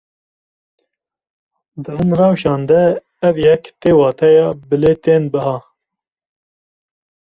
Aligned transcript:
Di 1.83 1.91
hin 1.97 2.11
rewşan 2.19 2.61
de 2.69 2.81
ev 3.27 3.35
yek 3.45 3.63
tê 3.79 3.89
wateya 3.99 4.47
bilêtên 4.69 5.23
biha. 5.33 5.57